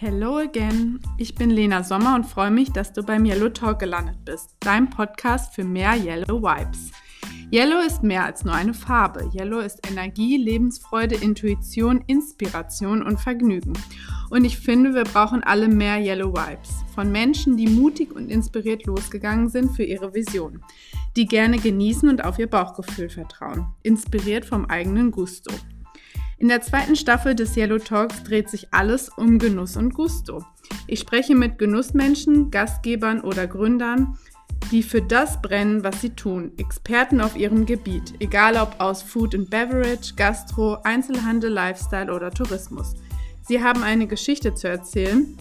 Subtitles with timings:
[0.00, 1.00] Hello again.
[1.16, 4.88] Ich bin Lena Sommer und freue mich, dass du beim Yellow Talk gelandet bist, dein
[4.88, 6.92] Podcast für mehr Yellow Vibes.
[7.52, 9.28] Yellow ist mehr als nur eine Farbe.
[9.34, 13.72] Yellow ist Energie, Lebensfreude, Intuition, Inspiration und Vergnügen.
[14.30, 16.70] Und ich finde, wir brauchen alle mehr Yellow Vibes.
[16.94, 20.62] Von Menschen, die mutig und inspiriert losgegangen sind für ihre Vision.
[21.16, 23.66] Die gerne genießen und auf ihr Bauchgefühl vertrauen.
[23.82, 25.52] Inspiriert vom eigenen Gusto.
[26.40, 30.44] In der zweiten Staffel des Yellow Talks dreht sich alles um Genuss und Gusto.
[30.86, 34.16] Ich spreche mit Genussmenschen, Gastgebern oder Gründern,
[34.70, 39.34] die für das brennen, was sie tun, Experten auf ihrem Gebiet, egal ob aus Food
[39.34, 42.94] and Beverage, Gastro, Einzelhandel, Lifestyle oder Tourismus.
[43.42, 45.36] Sie haben eine Geschichte zu erzählen,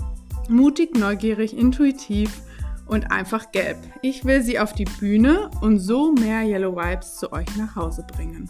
[0.49, 2.41] mutig, neugierig, intuitiv
[2.87, 3.77] und einfach gelb.
[4.01, 8.03] Ich will sie auf die Bühne und so mehr Yellow Vibes zu euch nach Hause
[8.15, 8.49] bringen.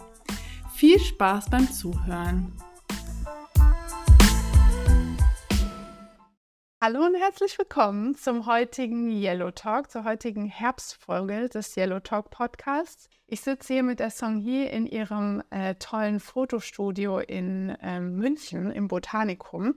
[0.78, 2.52] Viel Spaß beim Zuhören.
[6.80, 13.08] Hallo und herzlich willkommen zum heutigen Yellow Talk, zur heutigen Herbstfolge des Yellow Talk Podcasts.
[13.26, 18.70] Ich sitze hier mit der Song Hee in ihrem äh, tollen Fotostudio in äh, München
[18.70, 19.74] im Botanikum.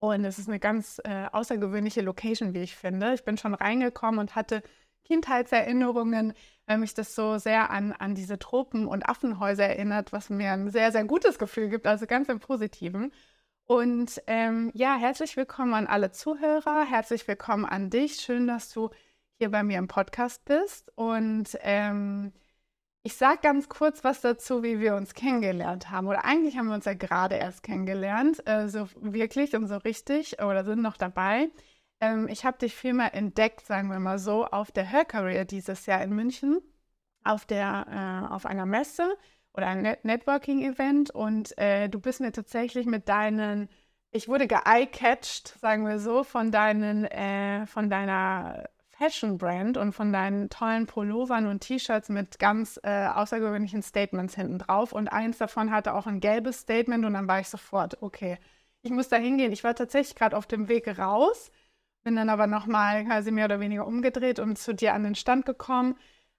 [0.00, 3.14] Und es ist eine ganz äh, außergewöhnliche Location, wie ich finde.
[3.14, 4.64] Ich bin schon reingekommen und hatte
[5.04, 6.32] Kindheitserinnerungen,
[6.66, 10.70] weil mich das so sehr an, an diese Tropen- und Affenhäuser erinnert, was mir ein
[10.70, 13.12] sehr, sehr gutes Gefühl gibt, also ganz im Positiven.
[13.66, 18.16] Und ähm, ja, herzlich willkommen an alle Zuhörer, herzlich willkommen an dich.
[18.16, 18.90] Schön, dass du
[19.38, 20.92] hier bei mir im Podcast bist.
[20.96, 22.32] Und ähm,
[23.02, 26.06] ich sage ganz kurz was dazu, wie wir uns kennengelernt haben.
[26.06, 30.42] Oder eigentlich haben wir uns ja gerade erst kennengelernt, äh, so wirklich und so richtig,
[30.42, 31.50] oder sind noch dabei.
[32.00, 35.86] Ähm, ich habe dich vielmehr entdeckt, sagen wir mal so, auf der Her Career dieses
[35.86, 36.60] Jahr in München,
[37.24, 39.16] auf, der, äh, auf einer Messe
[39.52, 43.68] oder ein Net Networking-Event und äh, du bist mir tatsächlich mit deinen,
[44.10, 50.50] ich wurde ge-eye-catched, sagen wir so, von deinen, äh, von deiner Fashion-Brand und von deinen
[50.50, 54.92] tollen Pullovern und T-Shirts mit ganz äh, außergewöhnlichen Statements hinten drauf.
[54.92, 58.38] Und eins davon hatte auch ein gelbes Statement und dann war ich sofort, okay,
[58.82, 59.52] ich muss da hingehen.
[59.52, 61.50] Ich war tatsächlich gerade auf dem Weg raus
[62.04, 65.46] bin dann aber nochmal quasi mehr oder weniger umgedreht und zu dir an den Stand
[65.46, 65.96] gekommen.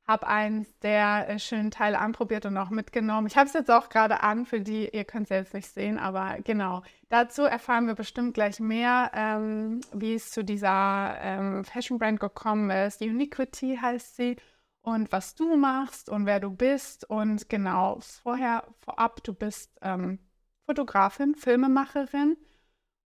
[0.08, 3.26] Habe eins der äh, schönen Teile anprobiert und auch mitgenommen.
[3.26, 5.98] Ich habe es jetzt auch gerade an, für die, ihr könnt es jetzt nicht sehen,
[5.98, 6.84] aber genau.
[7.10, 12.70] Dazu erfahren wir bestimmt gleich mehr, ähm, wie es zu dieser ähm, Fashion Brand gekommen
[12.70, 13.02] ist.
[13.02, 14.36] Uniquity heißt sie
[14.84, 17.10] und was du machst und wer du bist.
[17.10, 20.20] Und genau, vorher, vorab, du bist ähm,
[20.68, 22.38] Fotografin, Filmemacherin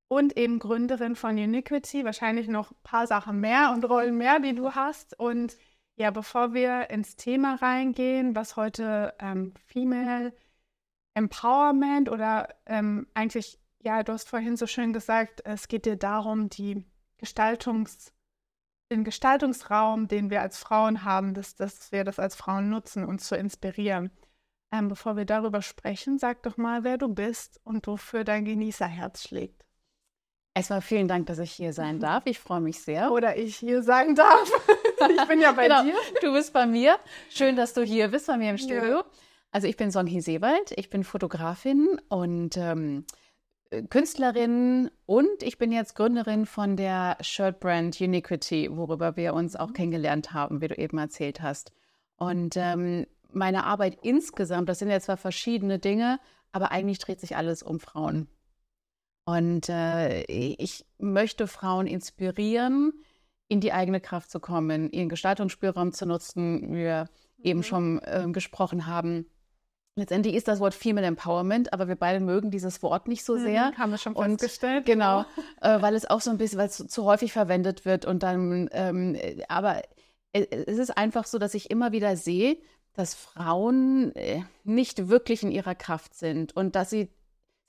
[0.09, 2.03] und eben Gründerin von Uniquity.
[2.03, 5.17] Wahrscheinlich noch ein paar Sachen mehr und Rollen mehr, die du hast.
[5.17, 5.55] Und
[5.95, 10.33] ja, bevor wir ins Thema reingehen, was heute ähm, Female
[11.13, 16.49] Empowerment oder ähm, eigentlich, ja, du hast vorhin so schön gesagt, es geht dir darum,
[16.49, 16.85] die
[17.17, 18.13] Gestaltungs,
[18.91, 23.27] den Gestaltungsraum, den wir als Frauen haben, dass, dass wir das als Frauen nutzen, uns
[23.27, 24.11] zu inspirieren.
[24.71, 29.23] Ähm, bevor wir darüber sprechen, sag doch mal, wer du bist und wofür dein Genießerherz
[29.23, 29.68] schlägt.
[30.53, 32.25] Erstmal vielen Dank, dass ich hier sein darf.
[32.25, 33.11] Ich freue mich sehr.
[33.11, 34.51] Oder ich hier sein darf.
[35.09, 35.83] ich bin ja bei genau.
[35.83, 35.93] dir.
[36.21, 36.97] Du bist bei mir.
[37.29, 38.97] Schön, dass du hier bist, bei mir im Studio.
[38.97, 39.05] Ja.
[39.51, 43.05] Also ich bin Songhi Sebald, ich bin Fotografin und ähm,
[43.89, 49.73] Künstlerin und ich bin jetzt Gründerin von der Shirt-Brand Uniquity, worüber wir uns auch mhm.
[49.73, 51.71] kennengelernt haben, wie du eben erzählt hast.
[52.17, 56.19] Und ähm, meine Arbeit insgesamt, das sind ja zwar verschiedene Dinge,
[56.51, 58.27] aber eigentlich dreht sich alles um Frauen.
[59.25, 62.93] Und äh, ich möchte Frauen inspirieren,
[63.47, 67.45] in die eigene Kraft zu kommen, ihren Gestaltungsspielraum zu nutzen, wie wir mhm.
[67.45, 69.25] eben schon äh, gesprochen haben.
[69.95, 73.71] Letztendlich ist das Wort Female Empowerment, aber wir beide mögen dieses Wort nicht so sehr.
[73.71, 74.85] Mhm, haben wir schon und, festgestellt.
[74.85, 75.25] Genau,
[75.61, 78.69] äh, weil es auch so ein bisschen, weil es zu, häufig verwendet wird und dann,
[78.71, 79.17] ähm,
[79.49, 79.81] aber
[80.31, 82.57] äh, es ist einfach so, dass ich immer wieder sehe,
[82.93, 87.09] dass Frauen äh, nicht wirklich in ihrer Kraft sind und dass sie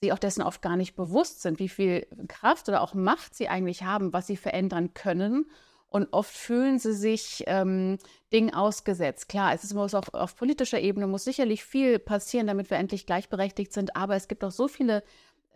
[0.01, 3.49] sie auch dessen oft gar nicht bewusst sind, wie viel Kraft oder auch Macht sie
[3.49, 5.47] eigentlich haben, was sie verändern können.
[5.89, 7.99] Und oft fühlen sie sich ähm,
[8.33, 9.29] Dingen ausgesetzt.
[9.29, 13.07] Klar, es ist so auf, auf, politischer Ebene muss sicherlich viel passieren, damit wir endlich
[13.07, 13.97] gleichberechtigt sind.
[13.97, 15.03] Aber es gibt auch so viele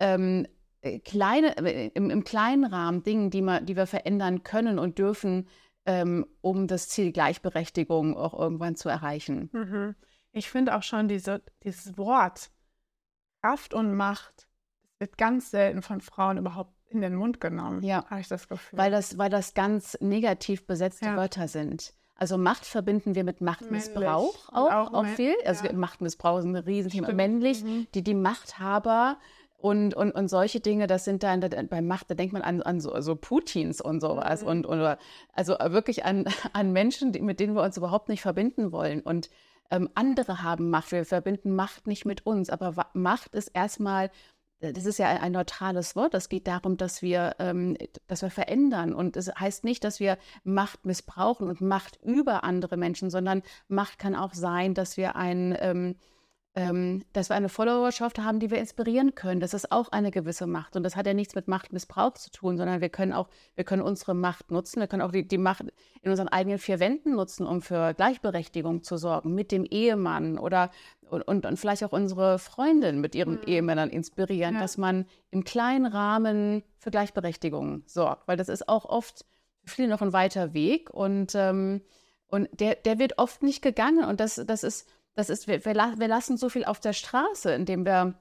[0.01, 0.49] ähm,
[0.83, 4.99] äh, kleine, äh, im, im, kleinen Rahmen Dinge, die, man, die wir verändern können und
[4.99, 5.49] dürfen,
[5.87, 9.51] ähm, um das Ziel Gleichberechtigung auch irgendwann zu erreichen.
[9.53, 9.95] Mhm.
[10.33, 12.51] Ich finde auch schon diese, dieses Wort
[13.45, 14.49] Kraft und Macht
[14.99, 17.83] wird ganz selten von Frauen überhaupt in den Mund genommen.
[17.83, 18.79] Ja, habe ich das Gefühl.
[18.79, 21.17] Weil das, weil das ganz negativ besetzte ja.
[21.17, 21.93] Wörter sind.
[22.15, 25.35] Also Macht verbinden wir mit Machtmissbrauch auch, auch, auch viel.
[25.45, 25.75] Also ja.
[25.75, 27.09] Machtmissbrauch ist ein Riesenthema.
[27.09, 27.19] Stimmt.
[27.19, 27.87] Männlich, mhm.
[27.95, 29.19] die die Machthaber
[29.59, 32.81] Und, und, und solche Dinge, das sind dann bei Macht, da denkt man an, an
[32.81, 34.41] so, so Putins und sowas.
[34.41, 34.49] Mhm.
[34.49, 34.97] Und, und
[35.35, 36.25] also wirklich an,
[36.55, 39.03] an Menschen, die, mit denen wir uns überhaupt nicht verbinden wollen.
[39.03, 39.29] Und
[39.71, 40.93] ähm, andere haben Macht.
[40.93, 42.51] Wir verbinden Macht nicht mit uns.
[42.51, 44.11] Aber Macht ist erstmal
[44.73, 46.15] das ist ja ein, neutrales Wort.
[46.15, 47.77] Es geht darum, dass wir, ähm,
[48.07, 48.95] dass wir verändern.
[48.95, 53.99] Und es heißt nicht, dass wir Macht missbrauchen und Macht über andere Menschen, sondern Macht
[53.99, 55.97] kann auch sein, dass wir ein ähm,
[56.57, 59.41] ähm, dass wir eine Followerschaft haben, die wir inspirieren können.
[59.41, 60.77] Das ist auch eine gewisse Macht.
[60.77, 63.83] Und das hat ja nichts mit Machtmissbrauch zu tun, sondern wir können auch, wir können
[63.83, 64.79] unsere Macht nutzen.
[64.79, 65.65] Wir können auch die, die Macht
[66.03, 70.71] in unseren eigenen vier Wänden nutzen, um für Gleichberechtigung zu sorgen, mit dem Ehemann oder
[71.11, 73.47] und, und, und vielleicht auch unsere Freundin mit ihren mhm.
[73.47, 74.61] Ehemännern inspirieren, ja.
[74.61, 78.29] dass man im kleinen Rahmen für Gleichberechtigung sorgt.
[78.29, 79.27] Weil das ist auch oft
[79.65, 81.83] für viele noch ein weiter Weg und, ähm,
[82.29, 84.05] und der, der wird oft nicht gegangen.
[84.05, 87.53] Und das, das ist das ist, wir, wir, wir lassen so viel auf der Straße,
[87.53, 88.15] indem wir,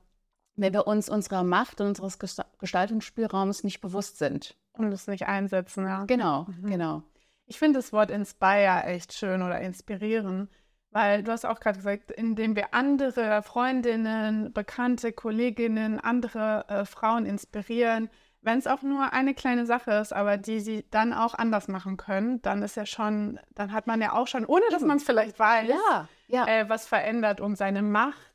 [0.55, 2.19] wenn wir uns unserer Macht und unseres
[2.59, 4.55] Gestaltungsspielraums nicht bewusst sind.
[4.73, 6.05] Und es nicht einsetzen, ja.
[6.05, 6.69] Genau, mhm.
[6.69, 7.03] genau.
[7.45, 10.49] Ich finde das Wort inspire echt schön oder inspirieren,
[10.91, 17.25] weil du hast auch gerade gesagt, indem wir andere Freundinnen, bekannte Kolleginnen, andere äh, Frauen
[17.25, 18.09] inspirieren,
[18.41, 21.97] wenn es auch nur eine kleine Sache ist, aber die sie dann auch anders machen
[21.97, 25.03] können, dann ist ja schon, dann hat man ja auch schon, ohne dass man es
[25.03, 26.47] vielleicht weiß, ja, ja.
[26.47, 28.33] Äh, was verändert und seine Macht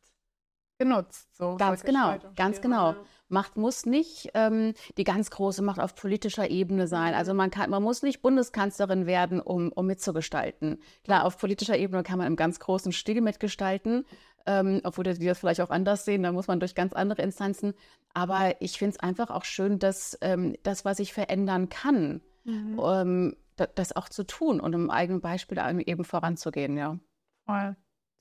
[0.79, 1.37] genutzt.
[1.37, 2.95] So ganz genau, ganz genau.
[3.29, 7.13] Macht muss nicht ähm, die ganz große Macht auf politischer Ebene sein.
[7.13, 10.81] Also man kann, man muss nicht Bundeskanzlerin werden, um, um mitzugestalten.
[11.05, 14.07] Klar, auf politischer Ebene kann man im ganz großen Stil mitgestalten,
[14.47, 17.75] ähm, obwohl die das vielleicht auch anders sehen, da muss man durch ganz andere Instanzen.
[18.15, 22.81] Aber ich finde es einfach auch schön, dass ähm, das, was ich verändern kann, mhm.
[22.83, 23.37] ähm,
[23.75, 26.99] das auch zu tun und im eigenen Beispiel eben voranzugehen, ja.
[27.49, 27.77] Voll,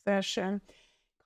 [0.05, 0.61] sehr schön.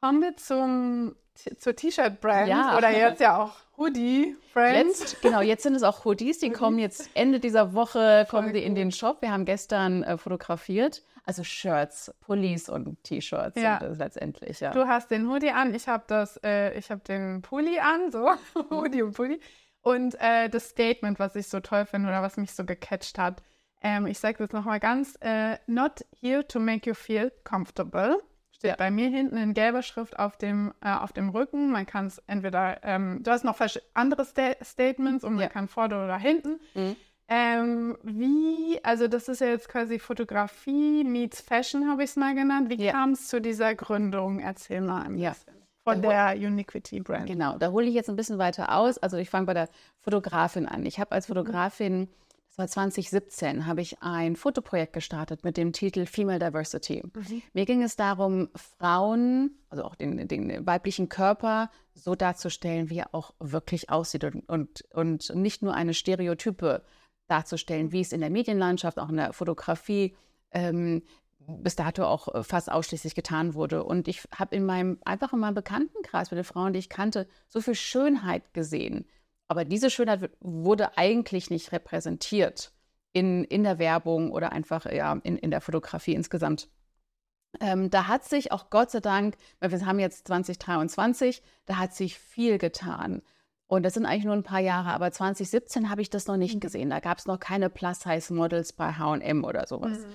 [0.02, 2.76] Kommen wir zum, zur T-Shirt-Brand ja.
[2.76, 5.18] oder jetzt ja auch Hoodie-Brand.
[5.22, 6.60] Genau, jetzt sind es auch Hoodies, die Hoodies.
[6.60, 9.22] kommen jetzt Ende dieser Woche, kommen die in den Shop.
[9.22, 11.04] Wir haben gestern äh, fotografiert.
[11.26, 13.78] Also Shirts, Pullis und T-Shirts ja.
[13.80, 14.72] sind es letztendlich, ja.
[14.72, 18.32] Du hast den Hoodie an, ich habe das, äh, ich habe den Pulli an, so
[18.72, 19.40] Hoodie und Pulli.
[19.84, 23.44] Und äh, das Statement, was ich so toll finde oder was mich so gecatcht hat,
[23.82, 28.18] ähm, ich sage das nochmal ganz, äh, not here to make you feel comfortable.
[28.52, 28.76] Steht ja.
[28.76, 31.72] bei mir hinten in gelber Schrift auf dem, äh, auf dem Rücken.
[31.72, 33.60] Man kann es entweder, ähm, du hast noch
[33.94, 35.50] andere Sta Statements und man ja.
[35.50, 36.60] kann vorne oder hinten.
[36.76, 36.96] Mhm.
[37.28, 42.36] Ähm, wie, also das ist ja jetzt quasi Fotografie meets Fashion, habe ich es mal
[42.36, 42.70] genannt.
[42.70, 42.92] Wie ja.
[42.92, 44.40] kam es zu dieser Gründung?
[44.40, 45.30] Erzähl mal ein ja.
[45.30, 45.54] bisschen.
[45.84, 47.26] Von der Uniquity Brand.
[47.26, 49.00] Genau, da hole ich jetzt ein bisschen weiter aus.
[49.00, 49.70] Also ich fange bei der
[50.02, 50.86] Fotografin an.
[50.86, 52.08] Ich habe als Fotografin,
[52.52, 57.02] das war 2017, habe ich ein Fotoprojekt gestartet mit dem Titel Female Diversity.
[57.02, 57.42] Mhm.
[57.54, 63.16] Mir ging es darum, Frauen, also auch den, den, weiblichen Körper so darzustellen, wie er
[63.16, 66.84] auch wirklich aussieht und, und, und nicht nur eine Stereotype
[67.28, 70.14] darzustellen, wie es in der Medienlandschaft, auch in der Fotografie
[70.52, 71.04] ähm,
[71.40, 73.86] bis dato auch äh, fast ausschließlich getan wurde.
[73.86, 77.30] Und ich habe in meinem, einfach in meinem Bekanntenkreis mit den Frauen, die ich kannte,
[77.48, 79.06] so viel Schönheit gesehen.
[79.52, 82.72] Aber diese Schönheit wurde eigentlich nicht repräsentiert
[83.12, 86.70] in, in der Werbung oder einfach ja, in, in der Fotografie insgesamt.
[87.60, 91.94] Ähm, da hat sich auch Gott sei Dank, weil wir haben jetzt 2023, da hat
[91.94, 93.24] sich viel getan.
[93.68, 96.56] Und das sind eigentlich nur ein paar Jahre, aber 2017 habe ich das noch nicht
[96.56, 96.60] mhm.
[96.62, 96.90] gesehen.
[96.90, 100.00] Da gab es noch keine Plus-Size-Models bei HM oder sowas.
[100.00, 100.06] Mhm.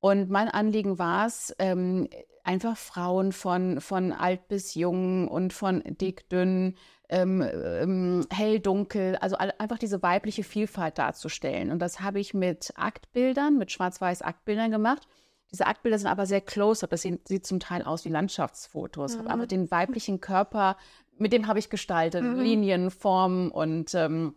[0.00, 2.08] Und mein Anliegen war es, ähm,
[2.44, 6.78] einfach Frauen von, von alt bis jung und von dick, dünn,
[7.10, 11.70] ähm, ähm, hell, dunkel, also einfach diese weibliche Vielfalt darzustellen.
[11.70, 15.06] Und das habe ich mit Aktbildern, mit schwarz-weiß Aktbildern gemacht.
[15.52, 16.90] Diese Aktbilder sind aber sehr close-up.
[16.90, 19.18] Das sieht, sieht, zum Teil aus wie Landschaftsfotos.
[19.18, 19.26] Mhm.
[19.26, 20.76] Aber den weiblichen Körper
[21.18, 22.22] mit dem habe ich gestaltet.
[22.22, 22.40] Mhm.
[22.40, 24.36] Linien, Formen und ähm,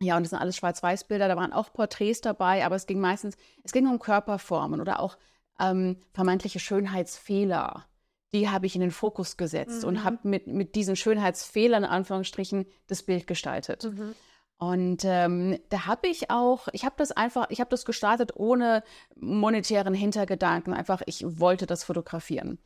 [0.00, 1.26] ja, und das sind alles Schwarz-Weiß-Bilder.
[1.28, 5.16] Da waren auch Porträts dabei, aber es ging meistens, es ging um Körperformen oder auch
[5.58, 7.86] ähm, vermeintliche Schönheitsfehler.
[8.34, 9.88] Die habe ich in den Fokus gesetzt mhm.
[9.88, 13.84] und habe mit, mit diesen Schönheitsfehlern, in Anführungsstrichen, das Bild gestaltet.
[13.84, 14.14] Mhm.
[14.58, 18.82] Und ähm, da habe ich auch, ich habe das einfach, ich habe das gestartet ohne
[19.14, 20.72] monetären Hintergedanken.
[20.72, 22.58] Einfach, ich wollte das fotografieren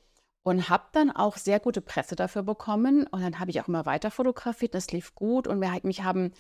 [0.42, 3.06] und habe dann auch sehr gute Presse dafür bekommen.
[3.08, 4.74] Und dann habe ich auch immer weiter fotografiert.
[4.74, 6.32] Das lief gut und mich haben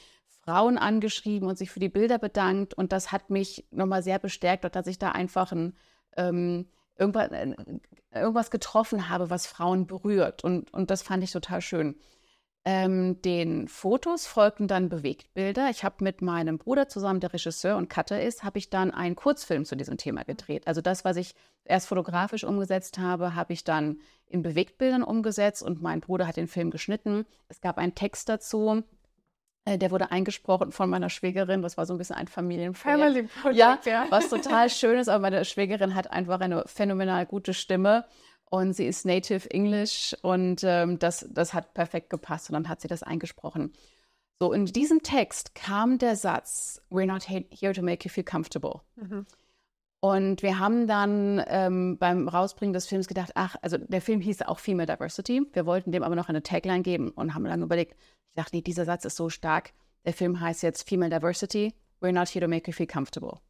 [0.44, 2.74] Frauen angeschrieben und sich für die Bilder bedankt.
[2.74, 5.76] Und das hat mich nochmal sehr bestärkt, dass ich da einfach ein,
[6.16, 6.66] ähm,
[7.00, 7.54] irgendwas, äh,
[8.14, 10.44] irgendwas getroffen habe, was Frauen berührt.
[10.44, 11.96] Und, und das fand ich total schön.
[12.66, 15.70] Ähm, den Fotos folgten dann Bewegtbilder.
[15.70, 19.16] Ich habe mit meinem Bruder zusammen, der Regisseur und Cutter ist, habe ich dann einen
[19.16, 20.66] Kurzfilm zu diesem Thema gedreht.
[20.66, 25.80] Also das, was ich erst fotografisch umgesetzt habe, habe ich dann in Bewegtbildern umgesetzt und
[25.80, 27.24] mein Bruder hat den Film geschnitten.
[27.48, 28.82] Es gab einen Text dazu.
[29.64, 31.62] Äh, der wurde eingesprochen von meiner Schwägerin.
[31.62, 33.00] Das war so ein bisschen ein Familienprojekt.
[33.00, 35.08] Family Project, ja, ja, was total schön ist.
[35.08, 38.06] Aber meine Schwägerin hat einfach eine phänomenal gute Stimme
[38.50, 42.80] und sie ist Native English und ähm, das, das hat perfekt gepasst und dann hat
[42.80, 43.72] sie das eingesprochen.
[44.40, 48.80] So, in diesem Text kam der Satz, We're not here to make you feel comfortable.
[48.96, 49.26] Mhm.
[50.00, 54.42] Und wir haben dann ähm, beim Rausbringen des Films gedacht, ach, also der Film hieß
[54.42, 55.42] auch Female Diversity.
[55.52, 58.62] Wir wollten dem aber noch eine Tagline geben und haben dann überlegt, ich dachte, nee,
[58.62, 59.72] dieser Satz ist so stark.
[60.06, 63.40] Der Film heißt jetzt Female Diversity, We're not here to make you feel comfortable.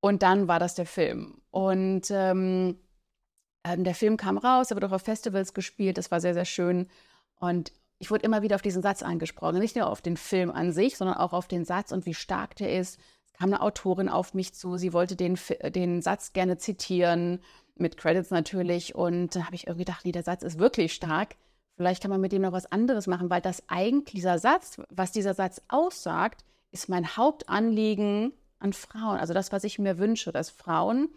[0.00, 1.42] Und dann war das der Film.
[1.50, 2.78] Und ähm,
[3.64, 6.44] ähm, der Film kam raus, er wurde auch auf Festivals gespielt, das war sehr, sehr
[6.44, 6.88] schön.
[7.36, 9.58] Und ich wurde immer wieder auf diesen Satz angesprochen.
[9.58, 12.56] Nicht nur auf den Film an sich, sondern auch auf den Satz und wie stark
[12.56, 12.98] der ist.
[13.38, 17.40] Kam eine Autorin auf mich zu, sie wollte den, den Satz gerne zitieren,
[17.76, 18.94] mit Credits natürlich.
[18.94, 21.36] Und da habe ich irgendwie gedacht, nee, der Satz ist wirklich stark.
[21.76, 25.10] Vielleicht kann man mit dem noch was anderes machen, weil das eigentlich, dieser Satz, was
[25.10, 29.18] dieser Satz aussagt, ist mein Hauptanliegen an Frauen.
[29.18, 31.08] Also das, was ich mir wünsche, dass Frauen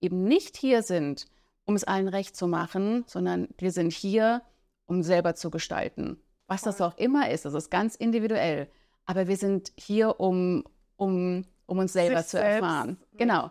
[0.00, 1.26] eben nicht hier sind,
[1.64, 4.42] um es allen recht zu machen, sondern wir sind hier,
[4.86, 6.18] um selber zu gestalten.
[6.46, 8.68] Was das auch immer ist, das ist ganz individuell.
[9.04, 10.64] Aber wir sind hier, um,
[10.96, 12.98] um, um uns selber Sich zu erfahren.
[13.16, 13.50] Genau.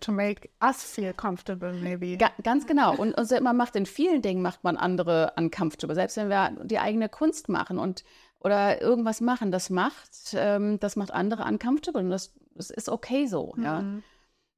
[0.00, 2.16] To make us feel comfortable, maybe.
[2.16, 2.96] Ga ganz genau.
[2.96, 5.94] Und, und man macht in vielen Dingen macht man andere uncomfortable.
[5.94, 8.04] Selbst wenn wir die eigene Kunst machen und
[8.40, 12.02] oder irgendwas machen, das macht, ähm, das macht andere uncomfortable.
[12.02, 13.54] Und das, das ist okay so.
[13.56, 13.64] Mhm.
[13.64, 13.84] Ja.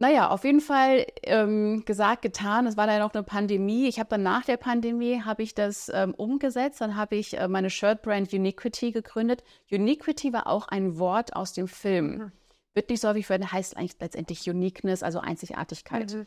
[0.02, 2.66] Naja, auf jeden Fall ähm, gesagt, getan.
[2.66, 3.86] Es war dann noch eine Pandemie.
[3.86, 6.80] Ich habe dann nach der Pandemie habe ich das ähm, umgesetzt.
[6.80, 9.44] Dann habe ich äh, meine Shirt-Brand Uniquity gegründet.
[9.70, 12.06] Uniquity war auch ein Wort aus dem Film.
[12.06, 12.32] Mhm.
[12.74, 16.14] Wird nicht so häufig verwendet, heißt eigentlich letztendlich Uniqueness, also Einzigartigkeit.
[16.14, 16.26] Mhm.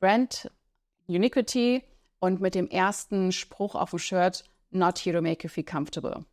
[0.00, 0.50] Brand
[1.06, 1.82] Uniquity
[2.18, 6.24] und mit dem ersten Spruch auf dem Shirt, Not here to make you feel comfortable.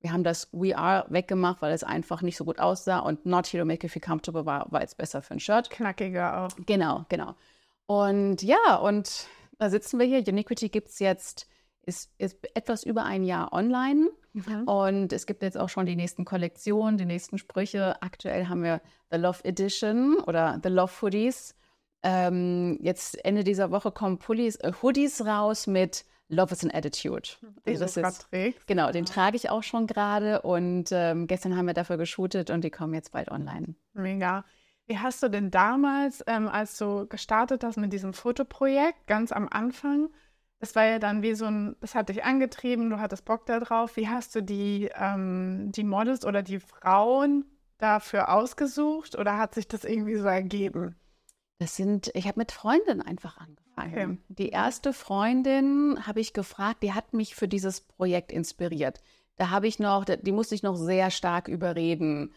[0.00, 3.46] Wir haben das We Are weggemacht, weil es einfach nicht so gut aussah und Not
[3.46, 5.68] Here to Make You Feel Comfortable war, war jetzt besser für ein Shirt.
[5.68, 6.56] Knackiger auch.
[6.64, 7.34] Genau, genau.
[7.86, 9.26] Und ja, und
[9.58, 10.26] da sitzen wir hier.
[10.26, 11.46] Uniquity gibt es jetzt,
[11.90, 14.08] ist, ist etwas über ein Jahr online.
[14.32, 14.62] Mhm.
[14.64, 18.00] Und es gibt jetzt auch schon die nächsten Kollektionen, die nächsten Sprüche.
[18.00, 18.80] Aktuell haben wir
[19.10, 21.56] The Love Edition oder The Love Hoodies.
[22.02, 27.28] Ähm, jetzt Ende dieser Woche kommen Pullis, äh, Hoodies raus mit Love is an Attitude.
[27.66, 28.66] Den also das ist, trägst.
[28.68, 32.62] Genau, den trage ich auch schon gerade und ähm, gestern haben wir dafür geshootet und
[32.62, 33.74] die kommen jetzt bald online.
[33.92, 34.44] Mega.
[34.86, 39.48] Wie hast du denn damals, ähm, als du gestartet hast mit diesem Fotoprojekt, ganz am
[39.48, 40.08] Anfang,
[40.60, 43.96] das war ja dann wie so ein, das hat dich angetrieben, du hattest Bock darauf.
[43.96, 47.46] Wie hast du die, ähm, die Models oder die Frauen
[47.78, 50.96] dafür ausgesucht oder hat sich das irgendwie so ergeben?
[51.58, 53.92] Das sind, ich habe mit Freundinnen einfach angefangen.
[53.92, 54.18] Okay.
[54.28, 59.00] Die erste Freundin habe ich gefragt, die hat mich für dieses Projekt inspiriert.
[59.36, 62.34] Da habe ich noch, die musste ich noch sehr stark überreden.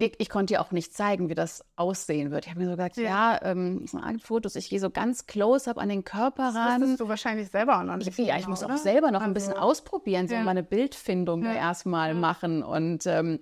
[0.00, 2.46] Ich, ich konnte ihr auch nicht zeigen, wie das aussehen wird.
[2.46, 3.86] Ich habe mir so gesagt, ja, ja ähm,
[4.22, 6.80] Fotos, ich gehe so ganz close up an den Körper ran.
[6.80, 8.16] Das du wahrscheinlich selber auch noch nicht.
[8.16, 8.74] Ja, ich muss oder?
[8.74, 10.42] auch selber noch also, ein bisschen also, ausprobieren, so ja.
[10.42, 11.52] meine Bildfindung ja.
[11.52, 12.62] erstmal machen.
[12.62, 13.40] Und, ähm,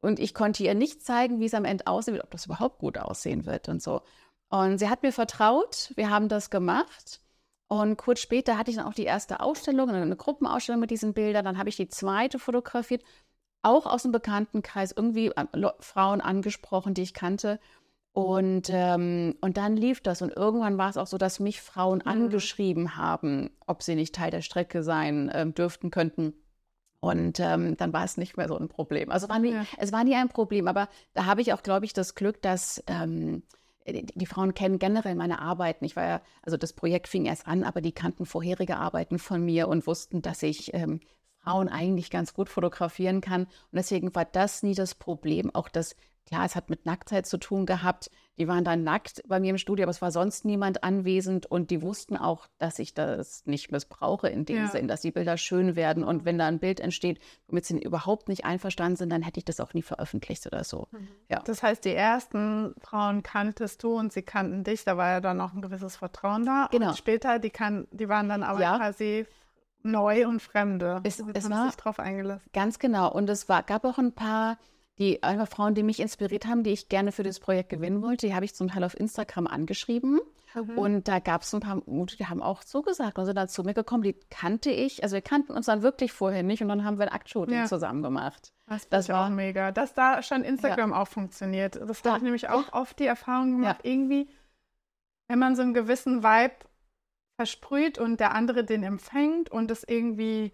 [0.00, 2.78] und ich konnte ihr nicht zeigen, wie es am Ende aussehen wird, ob das überhaupt
[2.78, 4.00] gut aussehen wird und so.
[4.48, 7.20] Und sie hat mir vertraut, wir haben das gemacht.
[7.68, 11.44] Und kurz später hatte ich dann auch die erste Ausstellung, eine Gruppenausstellung mit diesen Bildern.
[11.44, 13.02] Dann habe ich die zweite fotografiert,
[13.62, 15.46] auch aus dem Bekanntenkreis, irgendwie äh,
[15.80, 17.58] Frauen angesprochen, die ich kannte.
[18.12, 20.20] Und, ähm, und dann lief das.
[20.20, 22.10] Und irgendwann war es auch so, dass mich Frauen mhm.
[22.10, 26.34] angeschrieben haben, ob sie nicht Teil der Strecke sein äh, dürften könnten.
[27.00, 29.10] Und ähm, dann war es nicht mehr so ein Problem.
[29.10, 29.64] Also war nie, ja.
[29.78, 30.68] es war nie ein Problem.
[30.68, 33.42] Aber da habe ich auch, glaube ich, das Glück, dass ähm,
[33.84, 35.84] äh, die Frauen kennen generell meine Arbeiten.
[35.84, 39.44] Ich war ja, also das Projekt fing erst an, aber die kannten vorherige Arbeiten von
[39.44, 41.00] mir und wussten, dass ich ähm,
[41.42, 43.44] Frauen eigentlich ganz gut fotografieren kann.
[43.44, 45.54] Und deswegen war das nie das Problem.
[45.54, 45.96] Auch das
[46.26, 48.10] Klar, es hat mit Nacktheit zu tun gehabt.
[48.38, 51.70] Die waren dann nackt bei mir im Studio, aber es war sonst niemand anwesend und
[51.70, 54.68] die wussten auch, dass ich das nicht missbrauche in dem ja.
[54.68, 58.28] Sinn, dass die Bilder schön werden und wenn da ein Bild entsteht, womit sie überhaupt
[58.28, 60.88] nicht einverstanden sind, dann hätte ich das auch nie veröffentlicht oder so.
[60.92, 61.08] Mhm.
[61.28, 61.40] Ja.
[61.44, 65.36] Das heißt, die ersten Frauen kanntest du und sie kannten dich, da war ja dann
[65.36, 66.68] noch ein gewisses Vertrauen da.
[66.70, 66.88] Genau.
[66.88, 68.78] Und später, die, kann, die waren dann aber ja.
[68.78, 69.26] quasi
[69.84, 71.00] neu und Fremde.
[71.04, 72.48] Es, es war sich drauf eingelassen.
[72.52, 73.12] Ganz genau.
[73.12, 74.58] Und es war, gab auch ein paar
[74.98, 78.26] die einfach Frauen, die mich inspiriert haben, die ich gerne für das Projekt gewinnen wollte,
[78.26, 80.20] die habe ich zum Teil auf Instagram angeschrieben
[80.54, 80.78] Mhm.
[80.78, 83.62] Und da gab es ein paar Mute, die haben auch zugesagt und sind dann zu
[83.62, 84.02] mir gekommen.
[84.02, 87.06] Die kannte ich, also wir kannten uns dann wirklich vorher nicht und dann haben wir
[87.06, 87.66] ein Aktshooting ja.
[87.66, 88.52] zusammen gemacht.
[88.66, 89.72] Das, das war auch mega.
[89.72, 91.00] Dass da schon Instagram ja.
[91.00, 91.76] auch funktioniert.
[91.76, 94.28] Das habe ich nämlich auch oft die Erfahrung gemacht, irgendwie,
[95.28, 96.54] wenn man so einen gewissen Vibe
[97.36, 100.52] versprüht und der andere den empfängt und es irgendwie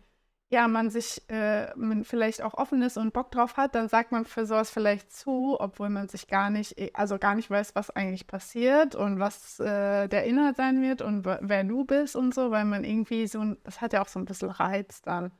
[0.50, 4.12] ja, man sich äh, man vielleicht auch offen ist und Bock drauf hat, dann sagt
[4.12, 7.75] man für sowas vielleicht zu, obwohl man sich gar nicht, eh, also gar nicht weiß,
[7.75, 12.32] was eigentlich passiert und was äh, der Inhalt sein wird und wer du bist und
[12.35, 15.32] so, weil man irgendwie so, das hat ja auch so ein bisschen Reiz dann.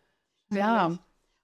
[0.51, 0.99] Ja,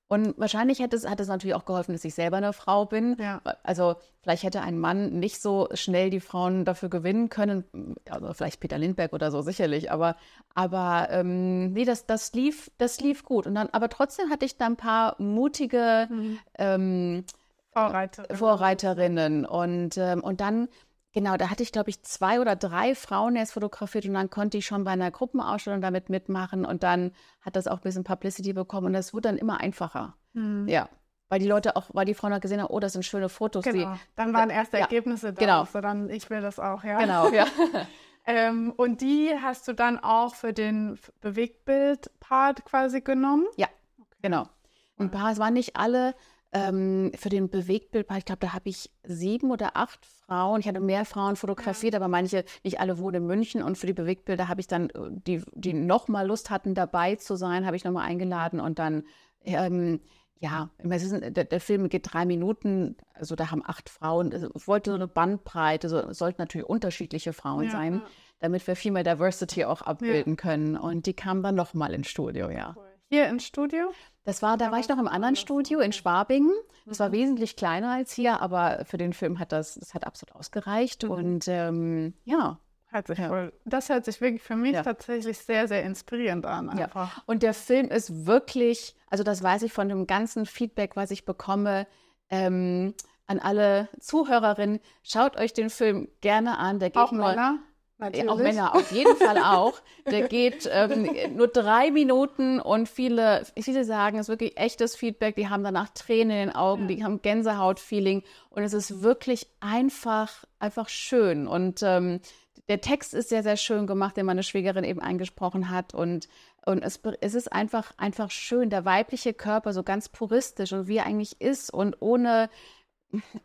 [0.09, 3.17] und wahrscheinlich hätte es, hat es natürlich auch geholfen, dass ich selber eine Frau bin.
[3.19, 3.41] Ja.
[3.63, 7.65] Also vielleicht hätte ein Mann nicht so schnell die Frauen dafür gewinnen können.
[8.09, 9.91] Also vielleicht Peter Lindberg oder so, sicherlich.
[9.91, 10.17] Aber,
[10.55, 13.47] aber ähm, nee, das, das, lief, das lief gut.
[13.47, 16.39] Und dann, aber trotzdem hatte ich da ein paar mutige mhm.
[16.59, 17.25] ähm,
[17.73, 18.37] Vorreiterinnen.
[18.37, 19.47] Vorreiterinnen.
[19.47, 20.69] Und, ähm, und dann
[21.15, 24.59] Genau, da hatte ich, glaube ich, zwei oder drei Frauen erst fotografiert und dann konnte
[24.59, 28.53] ich schon bei einer Gruppenausstellung damit mitmachen und dann hat das auch ein bisschen Publicity
[28.53, 30.17] bekommen und das wurde dann immer einfacher.
[30.33, 30.67] Mhm.
[30.67, 30.89] Ja.
[31.29, 33.65] Weil die Leute auch, weil die Frauen auch gesehen haben, oh, das sind schöne Fotos.
[33.65, 33.93] Genau.
[33.93, 34.83] Die, dann waren erste ja.
[34.83, 35.41] Ergebnisse da.
[35.41, 35.65] Genau.
[35.67, 36.99] So dann, ich will das auch, ja.
[36.99, 37.47] Genau, ja.
[38.27, 43.47] ähm, und die hast du dann auch für den Bewegtbild-Part quasi genommen?
[43.57, 43.69] Ja,
[44.01, 44.19] okay.
[44.23, 44.49] genau.
[44.97, 46.15] Und es waren nicht alle
[46.55, 50.61] ähm, für den Bewegtbild, ich glaube, da habe ich sieben oder acht Frauen.
[50.61, 51.99] Ich hatte mehr Frauen fotografiert, ja.
[51.99, 53.63] aber manche, nicht alle wohnen in München.
[53.63, 57.17] Und für die Bewegtbilder habe ich dann, äh, die, die noch mal Lust hatten, dabei
[57.17, 58.61] zu sein, habe ich nochmal eingeladen.
[58.61, 59.03] Und dann,
[59.45, 60.01] ähm,
[60.39, 64.33] ja, ist, der, der, Film geht drei Minuten, also da haben acht Frauen.
[64.33, 68.03] Also ich wollte so eine Bandbreite, so, es sollten natürlich unterschiedliche Frauen ja, sein, ja.
[68.39, 70.77] damit wir viel mehr Diversity auch abbilden können.
[70.77, 72.77] Und die kamen dann nochmal ins Studio, ja.
[73.15, 73.93] Hier ins Studio?
[74.25, 76.51] Das war, da war ich noch im anderen Studio in Schwabingen.
[76.85, 77.13] Das war mhm.
[77.13, 81.05] wesentlich kleiner als hier, aber für den Film hat das, das hat absolut ausgereicht.
[81.05, 81.11] Mhm.
[81.13, 82.59] Und ähm, ja.
[82.93, 83.51] Ja.
[83.65, 84.83] das hört sich wirklich für mich ja.
[84.83, 86.71] tatsächlich sehr, sehr inspirierend an.
[86.71, 87.17] Einfach.
[87.17, 87.23] Ja.
[87.27, 91.25] Und der Film ist wirklich, also das weiß ich von dem ganzen Feedback, was ich
[91.25, 91.87] bekomme,
[92.31, 92.95] ähm,
[93.29, 96.81] an alle Zuhörerinnen, schaut euch den Film gerne an.
[96.81, 97.61] Der geht Auch nur, Männer?
[98.05, 98.31] Natürlich.
[98.31, 99.75] Auch Männer, auf jeden Fall auch.
[100.07, 105.37] Der geht ähm, nur drei Minuten und viele, viele sagen, es ist wirklich echtes Feedback.
[105.37, 106.95] Die haben danach Tränen in den Augen, ja.
[106.95, 111.47] die haben Gänsehaut-Feeling und es ist wirklich einfach, einfach schön.
[111.47, 112.21] Und ähm,
[112.69, 116.29] der Text ist sehr, sehr schön gemacht, den meine Schwägerin eben eingesprochen hat und
[116.67, 120.97] und es, es ist einfach, einfach schön, der weibliche Körper so ganz puristisch und wie
[120.97, 122.49] er eigentlich ist und ohne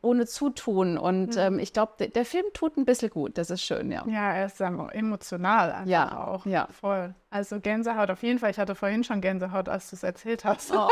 [0.01, 0.97] ohne Zutun.
[0.97, 1.37] Und mhm.
[1.37, 3.37] ähm, ich glaube, der, der, Film tut ein bisschen gut.
[3.37, 4.05] Das ist schön, ja.
[4.07, 6.45] Ja, er ist ähm, emotional einfach ja, auch.
[6.45, 6.67] Ja.
[6.71, 7.13] Voll.
[7.29, 8.51] Also Gänsehaut auf jeden Fall.
[8.51, 10.73] Ich hatte vorhin schon Gänsehaut, als du es erzählt hast.
[10.73, 10.89] Oh.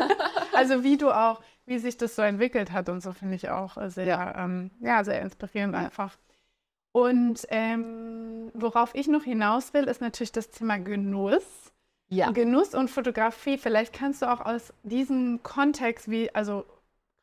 [0.52, 3.76] also wie du auch, wie sich das so entwickelt hat und so finde ich auch
[3.88, 4.44] sehr, ja.
[4.44, 5.80] Ähm, ja, sehr inspirierend ja.
[5.80, 6.16] einfach.
[6.92, 11.72] Und ähm, worauf ich noch hinaus will, ist natürlich das Thema Genuss.
[12.10, 12.30] Ja.
[12.30, 13.56] Genuss und Fotografie.
[13.56, 16.66] Vielleicht kannst du auch aus diesem Kontext, wie, also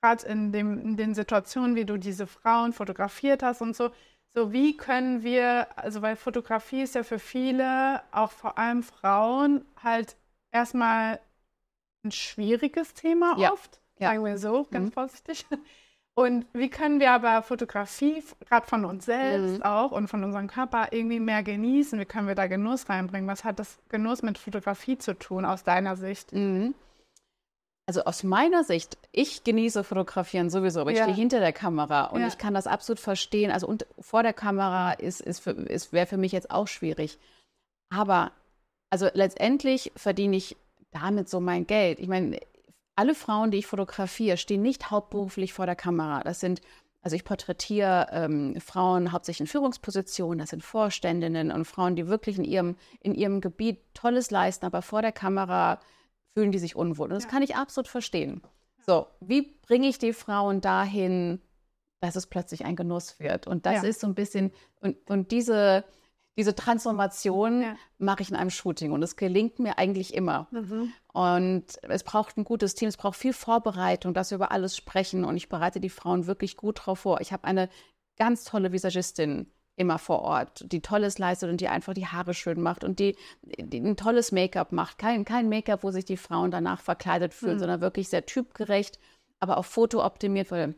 [0.02, 3.92] gerade in, in den Situationen, wie du diese Frauen fotografiert hast und so,
[4.34, 9.66] so wie können wir, also weil Fotografie ist ja für viele, auch vor allem Frauen,
[9.82, 10.18] halt
[10.52, 11.20] erstmal
[12.04, 13.52] ein schwieriges Thema ja.
[13.52, 14.10] oft, ja.
[14.10, 14.94] sagen wir so, ganz mhm.
[14.94, 15.46] vorsichtig.
[16.16, 19.64] Und wie können wir aber Fotografie, gerade von uns selbst mhm.
[19.64, 21.98] auch und von unserem Körper, irgendwie mehr genießen?
[21.98, 23.30] Wie können wir da Genuss reinbringen?
[23.30, 26.34] Was hat das Genuss mit Fotografie zu tun, aus deiner Sicht?
[26.34, 26.74] Mhm
[27.90, 32.22] also aus meiner Sicht, ich genieße Fotografieren sowieso, aber ich stehe hinter der Kamera und
[32.22, 32.28] ja.
[32.28, 33.50] ich kann das absolut verstehen.
[33.50, 37.18] Also und vor der Kamera ist, ist, ist wäre für mich jetzt auch schwierig.
[37.92, 38.32] Aber
[38.92, 40.56] also letztendlich verdiene ich
[40.92, 42.00] damit so mein Geld.
[42.00, 42.40] Ich meine,
[42.96, 46.22] alle Frauen, die ich fotografiere, stehen nicht hauptberuflich vor der Kamera.
[46.22, 46.62] Das sind,
[47.02, 52.38] also ich porträtiere ähm, Frauen hauptsächlich in Führungspositionen, das sind Vorständinnen und Frauen, die wirklich
[52.38, 55.80] in ihrem, in ihrem Gebiet Tolles leisten, aber vor der Kamera
[56.40, 57.10] fühlen die sich unwohl.
[57.10, 57.30] Und das ja.
[57.30, 58.42] kann ich absolut verstehen.
[58.86, 61.42] So, wie bringe ich die Frauen dahin,
[62.00, 63.46] dass es plötzlich ein Genuss wird?
[63.46, 63.90] Und das ja.
[63.90, 65.84] ist so ein bisschen, und, und diese,
[66.38, 67.76] diese Transformation ja.
[67.98, 70.48] mache ich in einem Shooting und es gelingt mir eigentlich immer.
[70.52, 70.94] Mhm.
[71.12, 75.26] Und es braucht ein gutes Team, es braucht viel Vorbereitung, dass wir über alles sprechen
[75.26, 77.20] und ich bereite die Frauen wirklich gut drauf vor.
[77.20, 77.68] Ich habe eine
[78.16, 82.62] ganz tolle Visagistin immer vor Ort, die Tolles leistet und die einfach die Haare schön
[82.62, 84.98] macht und die, die ein tolles Make-up macht.
[84.98, 87.60] Kein, kein Make-up, wo sich die Frauen danach verkleidet fühlen, mhm.
[87.60, 89.00] sondern wirklich sehr typgerecht,
[89.40, 90.76] aber auch fotooptimiert, weil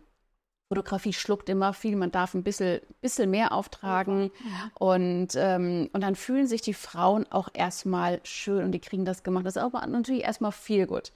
[0.71, 4.31] Fotografie schluckt immer viel, man darf ein bisschen, bisschen mehr auftragen.
[4.45, 4.71] Ja.
[4.75, 9.23] Und, ähm, und dann fühlen sich die Frauen auch erstmal schön und die kriegen das
[9.23, 9.45] gemacht.
[9.45, 11.11] Das ist aber natürlich erstmal viel gut.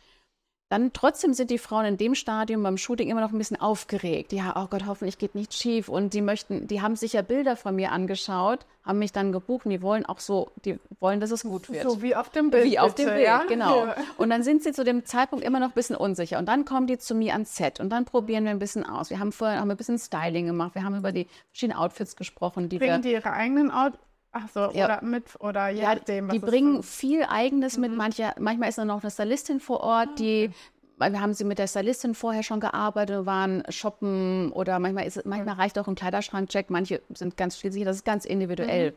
[0.70, 4.34] Dann trotzdem sind die Frauen in dem Stadium beim Shooting immer noch ein bisschen aufgeregt.
[4.34, 5.90] Ja, oh Gott, hoffentlich geht nichts schief.
[5.90, 9.66] Und die möchten, die haben sich ja Bilder von mir angeschaut, haben mich dann gebucht
[9.66, 11.84] und die wollen auch so, die wollen, dass es gut wird.
[11.84, 12.66] So wie auf dem Bild.
[12.66, 13.44] Wie auf bitte, dem Bild, ja?
[13.48, 13.86] genau.
[13.86, 13.96] Ja.
[14.18, 16.40] Und dann sind sie zu dem Zeitpunkt immer noch ein bisschen unsicher.
[16.40, 19.12] Und dann kommen die zu mir ans Set und dann probieren wir ein bisschen aus.
[19.12, 20.74] Wir haben vorher haben wir ein bisschen Styling gemacht.
[20.74, 23.94] Wir haben über die verschiedenen Outfits gesprochen, die wir Bringen die ihre eigenen Out
[24.38, 24.86] Ach so, Ja.
[24.86, 27.82] oder mit, oder je Ja, nachdem, was die bringen für- viel Eigenes Mhm.
[27.82, 27.96] mit.
[27.96, 30.52] Mancher, manchmal ist dann noch eine Stylistin vor Ort, Ah, die,
[30.98, 35.56] wir haben sie mit der Stylistin vorher schon gearbeitet, waren shoppen oder manchmal, ist, manchmal
[35.56, 36.70] reicht auch ein Kleiderschrankcheck.
[36.70, 38.92] Manche sind ganz viel sicher, das ist ganz individuell.
[38.92, 38.96] Mhm.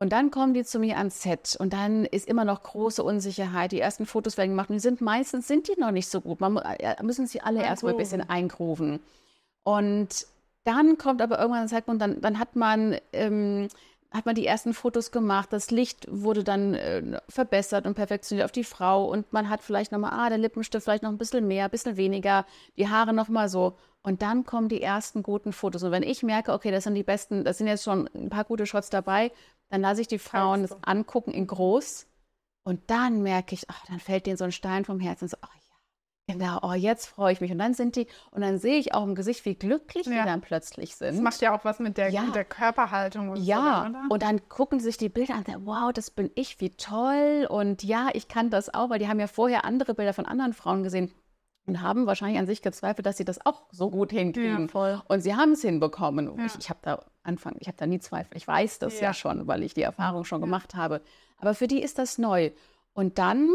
[0.00, 3.72] Und dann kommen die zu mir ans Set und dann ist immer noch große Unsicherheit.
[3.72, 6.40] Die ersten Fotos werden gemacht und die sind meistens sind die noch nicht so gut.
[6.40, 9.00] Man mu- äh, müssen sie alle erstmal ein bisschen eingrooven.
[9.62, 10.26] Und
[10.64, 13.68] dann kommt aber irgendwann ein Zeitpunkt, dann, dann hat man ähm,
[14.12, 18.52] hat man die ersten Fotos gemacht, das Licht wurde dann äh, verbessert und perfektioniert auf
[18.52, 21.64] die Frau und man hat vielleicht nochmal, ah, der Lippenstift vielleicht noch ein bisschen mehr,
[21.64, 22.46] ein bisschen weniger,
[22.76, 23.76] die Haare nochmal so.
[24.02, 25.84] Und dann kommen die ersten guten Fotos.
[25.84, 28.44] Und wenn ich merke, okay, das sind die besten, das sind jetzt schon ein paar
[28.44, 29.30] gute Shots dabei,
[29.70, 32.06] dann lasse ich die Frauen das angucken in groß
[32.64, 35.61] und dann merke ich, ach, dann fällt denen so ein Stein vom Herzen, so, ach
[36.32, 37.50] genau, oh, jetzt freue ich mich.
[37.52, 40.22] Und dann sind die, und dann sehe ich auch im Gesicht, wie glücklich Ja.
[40.22, 41.14] die dann plötzlich sind.
[41.14, 42.22] Das macht ja auch was mit der, Ja.
[42.22, 44.02] mit der Körperhaltung und Ja, so, oder?
[44.10, 46.70] und dann gucken sie sich die Bilder an und sagen, wow, das bin ich, wie
[46.70, 47.46] toll.
[47.48, 50.52] Und ja, ich kann das auch, weil die haben ja vorher andere Bilder von anderen
[50.52, 51.12] Frauen gesehen
[51.66, 54.62] und haben wahrscheinlich an sich gezweifelt, dass sie das auch so gut hinkriegen.
[54.62, 55.00] Ja, voll.
[55.08, 56.36] Und sie haben es hinbekommen.
[56.38, 56.46] Ja.
[56.46, 58.36] Ich, ich habe da Anfang, ich habe da nie Zweifel.
[58.36, 59.14] Ich weiß das ja, Ja.
[59.14, 61.02] schon, weil ich die Erfahrung schon gemacht habe.
[61.38, 62.50] Aber für die ist das neu.
[62.94, 63.48] Und dann,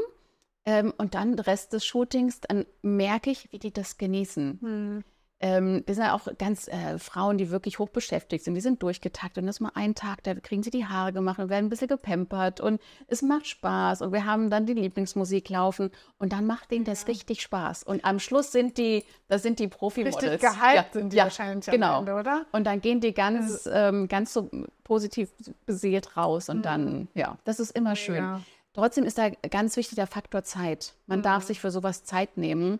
[0.68, 4.60] ähm, und dann der Rest des Shootings, dann merke ich, wie die das genießen.
[4.62, 5.04] Hm.
[5.40, 8.56] Ähm, das sind ja auch ganz äh, Frauen, die wirklich hoch beschäftigt sind.
[8.56, 9.44] Die sind durchgetaktet.
[9.44, 11.70] Und das ist mal ein Tag, da kriegen sie die Haare gemacht und werden ein
[11.70, 12.60] bisschen gepampert.
[12.60, 14.02] Und es macht Spaß.
[14.02, 15.90] Und wir haben dann die Lieblingsmusik laufen.
[16.18, 17.84] Und dann macht denen das richtig Spaß.
[17.84, 20.22] Und am Schluss sind die, das sind die Profimodels.
[20.22, 22.00] Richtig gehypt sind die ja, wahrscheinlich am genau.
[22.00, 22.46] Ende, oder?
[22.52, 24.50] Und dann gehen die ganz, ähm, ganz so
[24.84, 25.30] positiv
[25.66, 26.50] beseelt raus.
[26.50, 28.44] Und dann, ja, das ist immer schön.
[28.78, 30.94] Trotzdem ist da ganz wichtig der Faktor Zeit.
[31.08, 32.80] Man darf sich für sowas Zeit nehmen.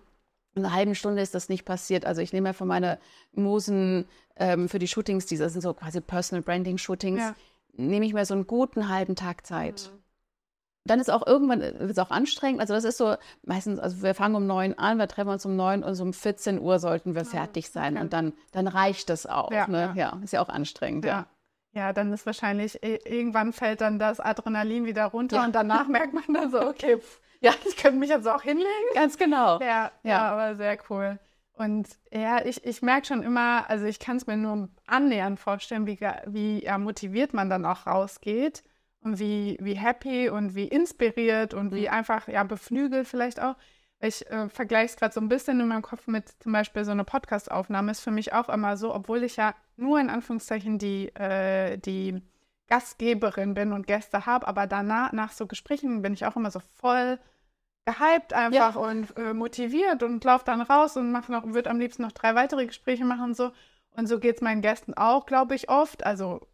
[0.54, 2.06] In einer halben Stunde ist das nicht passiert.
[2.06, 3.00] Also ich nehme ja von meiner
[3.32, 4.06] Musen
[4.36, 7.36] ähm, für die Shootings, die das sind so quasi Personal Branding Shootings, Ja.
[7.74, 9.92] nehme ich mir so einen guten halben Tag Zeit.
[10.86, 12.62] Dann ist auch irgendwann wird es auch anstrengend.
[12.62, 15.56] Also das ist so meistens, also wir fangen um neun an, wir treffen uns um
[15.56, 17.96] neun und so um 14 Uhr sollten wir fertig sein.
[17.96, 18.04] okay.
[18.04, 19.52] Und dann, dann reicht das auch.
[19.52, 19.94] Ja, ne?
[19.96, 20.12] ja.
[20.12, 21.06] ja, ist ja auch anstrengend.
[21.06, 21.26] Ja.
[21.74, 21.94] Ja.
[21.94, 25.46] Dann ist wahrscheinlich, irgendwann fällt dann das Adrenalin wieder runter Ja.
[25.46, 28.68] und danach merkt man dann so, okay, pff, ja, ich könnte mich jetzt auch hinlegen.
[28.94, 29.60] Ganz genau.
[29.60, 30.32] Ja, ja, Ja.
[30.32, 31.20] aber sehr cool.
[31.54, 35.88] Und ja, ich, ich merke schon immer, also ich kann es mir nur annähernd vorstellen,
[35.88, 38.64] wie, wie ja, motiviert man dann auch rausgeht
[39.02, 43.56] und wie, wie happy und wie inspiriert und wie einfach ja beflügelt vielleicht auch.
[44.00, 46.92] Ich äh, vergleiche es gerade so ein bisschen in meinem Kopf mit zum Beispiel so
[46.92, 47.92] eine Podcast-Aufnahme.
[47.92, 52.22] Ist für mich auch immer so, obwohl ich ja nur in Anführungszeichen die, äh, die
[52.68, 56.60] Gastgeberin bin und Gäste habe, aber danach, nach so Gesprächen bin ich auch immer so
[56.76, 57.18] voll
[57.86, 62.02] gehypt einfach und äh, motiviert und laufe dann raus und mache noch, würde am liebsten
[62.02, 63.52] noch drei weitere Gespräche machen und so.
[63.92, 66.06] Und so geht es meinen Gästen auch, glaube ich, oft.
[66.06, 66.46] Also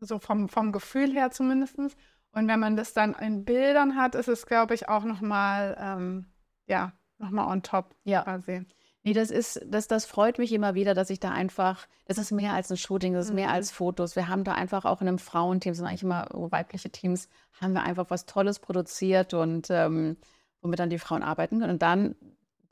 [0.00, 1.76] so vom, vom Gefühl her zumindest.
[1.78, 6.26] Und wenn man das dann in Bildern hat, ist es, glaube ich, auch nochmal, ähm,
[6.66, 8.22] ja, nochmal on top Ja.
[8.22, 8.64] quasi.
[9.04, 12.32] Nee, das ist, das, das freut mich immer wieder, dass ich da einfach, das ist
[12.32, 13.54] mehr als ein Shooting, das ist mehr Mhm.
[13.54, 14.16] als Fotos.
[14.16, 17.28] Wir haben da einfach auch in einem Frauenteam, das sind eigentlich immer weibliche Teams,
[17.60, 20.16] haben wir einfach was Tolles produziert und ähm,
[20.60, 21.74] womit dann die Frauen arbeiten können.
[21.74, 22.16] Und dann,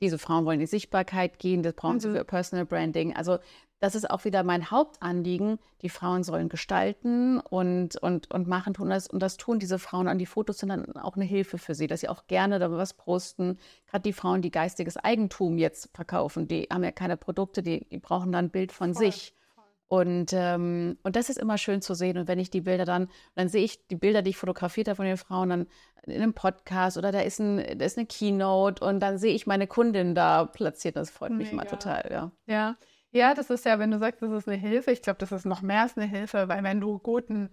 [0.01, 2.15] diese Frauen wollen in die Sichtbarkeit gehen, das brauchen sie Mhm.
[2.17, 3.15] für Personal Branding.
[3.15, 3.37] Also
[3.85, 5.59] das ist auch wieder mein Hauptanliegen.
[5.83, 10.07] Die Frauen sollen gestalten und, und, und machen tun das, und das tun diese Frauen
[10.07, 10.17] an.
[10.17, 12.95] Die Fotos sind dann auch eine Hilfe für sie, dass sie auch gerne da was
[12.95, 13.59] posten.
[13.85, 17.99] Gerade die Frauen, die geistiges Eigentum jetzt verkaufen, die haben ja keine Produkte, die, die
[17.99, 19.35] brauchen dann ein Bild von Voll, sich.
[19.87, 22.17] Und, ähm, und das ist immer schön zu sehen.
[22.17, 24.95] Und wenn ich die Bilder dann, dann sehe ich die Bilder, die ich fotografiert habe
[24.95, 25.67] von den Frauen, dann
[26.07, 29.45] in einem Podcast oder da ist, ein, da ist eine Keynote und dann sehe ich
[29.45, 30.95] meine Kundin da platziert.
[30.95, 31.75] Das freut mich immer Mega.
[31.75, 32.31] total, ja.
[32.47, 32.75] Ja.
[33.15, 35.45] Ja, das ist ja, wenn du sagst, das ist eine Hilfe, ich glaube, das ist
[35.45, 37.49] noch mehr als eine Hilfe, weil wenn du guten,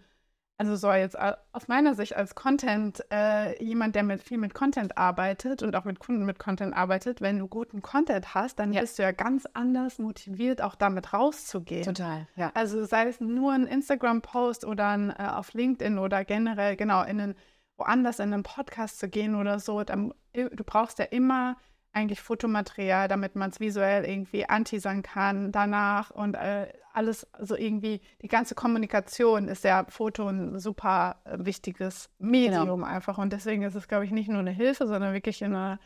[0.59, 4.55] also so jetzt au- aus meiner Sicht als Content, äh, jemand, der mit viel mit
[4.55, 8.73] Content arbeitet und auch mit Kunden mit Content arbeitet, wenn du guten Content hast, dann
[8.73, 8.81] Ja.
[8.81, 11.85] bist du ja ganz anders motiviert, auch damit rauszugehen.
[11.85, 12.51] Total, ja.
[12.55, 17.21] Also sei es nur ein Instagram-Post oder ein, äh, auf LinkedIn oder generell, genau, in
[17.21, 17.35] einen,
[17.77, 21.57] woanders in einen Podcast zu gehen oder so, dann, äh, du brauchst ja immer
[21.93, 28.01] eigentlich Fotomaterial, damit man es visuell irgendwie anteasern kann danach und äh, alles, also irgendwie,
[28.21, 33.75] die ganze Kommunikation ist ja Foto ein super äh, wichtiges Medium einfach und deswegen ist
[33.75, 35.79] es, glaube ich, nicht nur eine Hilfe, sondern wirklich eine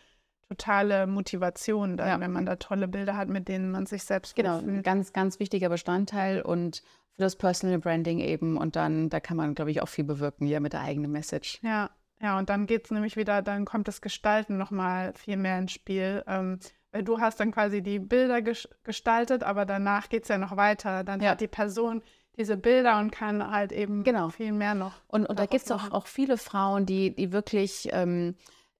[0.48, 2.20] totale Motivation dann, Ja.
[2.20, 5.40] wenn man da tolle Bilder hat, mit denen man sich selbst Genau, ein ganz, ganz
[5.40, 6.82] wichtiger Bestandteil und
[7.16, 8.56] für das Personal Branding eben.
[8.56, 11.58] Und dann, da kann man, glaube ich, auch viel bewirken, ja, mit der eigenen Message.
[11.62, 11.90] Ja,
[12.20, 15.72] ja, und dann geht es nämlich wieder, dann kommt das Gestalten nochmal viel mehr ins
[15.72, 16.24] Spiel.
[16.26, 16.58] Ähm,
[16.92, 20.56] weil du hast dann quasi die Bilder ges gestaltet, aber danach geht es ja noch
[20.56, 21.04] weiter.
[21.04, 21.32] Dann Ja.
[21.32, 22.02] hat die Person
[22.38, 24.30] diese Bilder und kann halt eben Genau.
[24.30, 24.92] viel mehr noch.
[25.08, 28.34] Und, und da gibt es auch, auch viele Frauen, die, die wirklich ähm,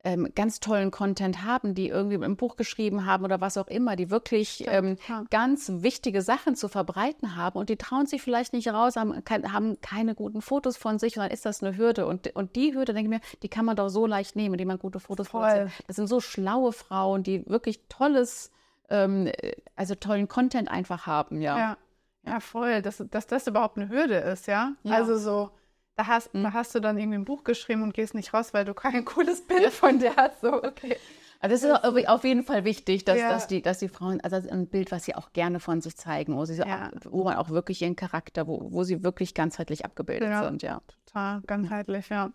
[0.07, 3.97] ähm, ganz tollen Content haben, die irgendwie ein Buch geschrieben haben oder was auch immer,
[3.97, 5.25] die wirklich ähm, ja.
[5.31, 9.53] ganz wichtige Sachen zu verbreiten haben und die trauen sich vielleicht nicht raus, haben, kein,
[9.53, 12.07] haben keine guten Fotos von sich und dann ist das eine Hürde.
[12.07, 14.69] Und, und die Hürde, denke ich mir, die kann man doch so leicht nehmen, indem
[14.69, 15.73] man gute Fotos produziert.
[15.89, 18.53] Das sind so schlaue Frauen, die wirklich tolles,
[18.89, 19.29] ähm,
[19.75, 21.59] also tollen Content einfach haben, ja.
[21.59, 21.77] Ja,
[22.25, 22.81] ja, voll.
[22.81, 24.73] Dass, dass das überhaupt eine Hürde ist, ja.
[24.85, 24.95] Ja.
[24.95, 25.51] Also so,
[25.97, 26.43] da hast, Mhm.
[26.45, 29.05] da hast du dann irgendwie ein Buch geschrieben und gehst nicht raus, weil du kein
[29.05, 30.41] cooles Bild von dir hast.
[30.41, 30.97] So, okay.
[31.41, 33.29] Also das ist auf- jeden Fall wichtig, dass, Ja.
[33.29, 36.35] dass, die, dass die Frauen, also ein Bild, was sie auch gerne von sich zeigen,
[36.37, 36.91] wo, sie so, Ja.
[37.05, 40.45] wo man auch wirklich ihren Charakter, wo, wo sie wirklich ganzheitlich abgebildet Ja.
[40.45, 40.81] sind, ja.
[41.07, 42.33] Total ganzheitlich, ja.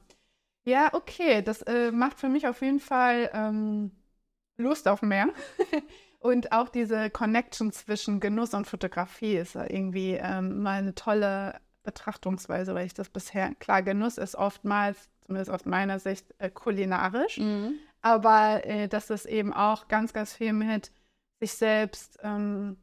[0.65, 1.41] Ja, okay.
[1.41, 3.91] Das äh, macht für mich auf jeden Fall ähm,
[4.57, 5.29] Lust auf mehr.
[6.19, 12.73] und auch diese Connection zwischen Genuss und Fotografie ist irgendwie ähm, mal eine tolle Betrachtungsweise,
[12.75, 17.37] weil ich das bisher, klar, Genuss ist oftmals, zumindest aus meiner Sicht, äh, kulinarisch.
[17.37, 17.73] Mhm.
[18.03, 20.91] aber äh, dass es eben auch ganz, ganz viel mit
[21.39, 22.77] sich selbst ähm,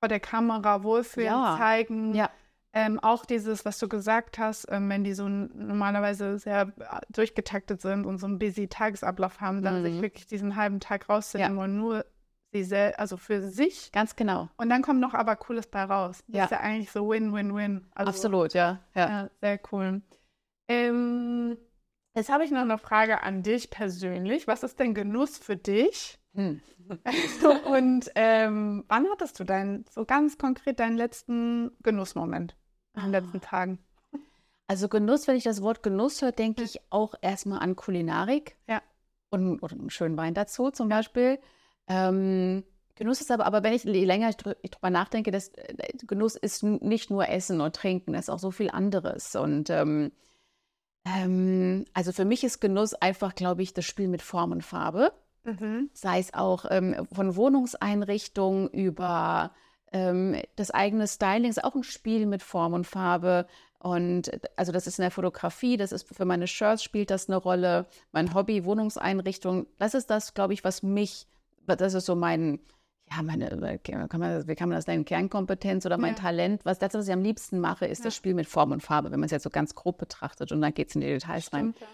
[0.00, 1.56] vor der Kamera wohlfühlen, Ja.
[1.56, 2.14] zeigen.
[2.14, 2.30] Ja.
[2.72, 7.80] Ähm, auch dieses, was du gesagt hast, ähm, wenn die so normalerweise sehr äh, durchgetaktet
[7.80, 10.02] sind und so einen busy Tagesablauf haben, dann sich Mhm.
[10.02, 12.04] wirklich diesen halben Tag rauszunehmen und nur
[12.52, 13.92] sie sel also für sich.
[13.92, 14.48] Ganz genau.
[14.56, 16.22] Und dann kommt noch aber Cooles bei raus.
[16.28, 16.44] Das Ja.
[16.44, 17.86] ist ja eigentlich so Win-Win-Win.
[17.94, 18.80] Also, Absolut, ja.
[18.94, 19.08] ja.
[19.08, 20.02] ja, sehr cool.
[20.68, 21.56] Ähm,
[22.14, 24.46] jetzt habe ich noch eine Frage an dich persönlich.
[24.46, 26.18] Was ist denn Genuss für dich?
[26.34, 26.60] Hm.
[27.66, 32.56] Und ähm, wann hattest du deinen, so ganz konkret deinen letzten Genussmoment
[32.96, 33.78] in den letzten Tagen?
[34.66, 38.56] Also Genuss, wenn ich das Wort Genuss höre, denke ich auch erstmal an Kulinarik.
[38.68, 38.82] Ja.
[39.30, 41.38] Und oder einen schönen Wein dazu zum Beispiel.
[41.90, 45.74] Ähm, Genuss ist aber, aber wenn ich länger drüber nachdenke, das, äh,
[46.06, 49.36] Genuss ist nicht nur Essen und Trinken, das ist auch so viel anderes.
[49.36, 50.12] Und ähm,
[51.04, 55.12] ähm, also für mich ist Genuss einfach, glaube ich, das Spiel mit Form und Farbe
[55.92, 59.52] sei es auch ähm, von Wohnungseinrichtung über
[59.92, 63.46] ähm, das eigene Styling, ist auch ein Spiel mit Form und Farbe.
[63.78, 67.28] Und äh, also das ist in der Fotografie, das ist für meine Shirts spielt das
[67.28, 71.26] eine Rolle, mein Hobby, Wohnungseinrichtung, das ist das, glaube ich, was mich,
[71.76, 72.60] das ist so mein,
[73.10, 76.20] ja, meine, kann man, wie kann man das nennen, Kernkompetenz oder mein Ja.
[76.20, 78.18] Talent, was das, was ich am liebsten mache, ist das Ja.
[78.18, 80.74] Spiel mit Form und Farbe, wenn man es jetzt so ganz grob betrachtet und dann
[80.74, 81.74] geht es in die Details rein.
[81.76, 81.86] Stimmt, ja.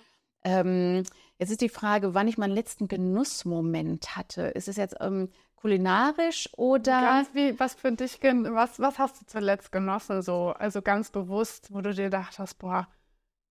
[0.45, 1.03] Ähm,
[1.39, 4.43] jetzt ist die Frage, wann ich meinen letzten Genussmoment hatte.
[4.43, 7.01] Ist es jetzt ähm, kulinarisch oder?
[7.01, 11.73] Ganz wie, was für dich, was, was hast du zuletzt genossen, so, also ganz bewusst,
[11.73, 12.87] wo du dir gedacht hast, boah,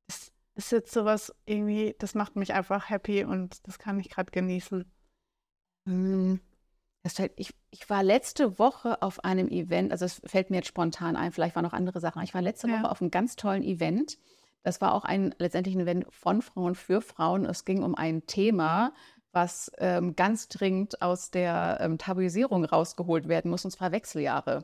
[0.08, 4.32] das ist jetzt sowas irgendwie, das macht mich einfach happy und das kann ich gerade
[4.32, 4.86] genießen.
[5.86, 6.40] Hm,
[7.04, 10.68] das fällt, ich, ich war letzte Woche auf einem Event, also es fällt mir jetzt
[10.68, 12.24] spontan ein, vielleicht waren noch andere Sachen.
[12.24, 12.80] Ich war letzte Ja.
[12.80, 14.18] Woche auf einem ganz tollen Event.
[14.64, 17.46] Das war auch ein letztendlich ein Event von Frauen für Frauen.
[17.46, 18.94] Es ging um ein Thema,
[19.36, 24.64] was ähm, ganz dringend aus der ähm, Tabuisierung rausgeholt werden muss, und zwar Wechseljahre.